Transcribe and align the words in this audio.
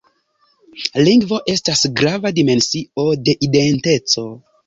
Lingvo 1.07 1.39
estas 1.53 1.83
grava 2.01 2.33
dimensio 2.39 3.05
de 3.27 3.37
identeco. 3.49 4.27